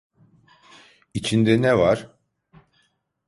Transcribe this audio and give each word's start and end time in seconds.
İçinde 1.13 1.61
ne 1.61 1.77
var? 1.77 2.17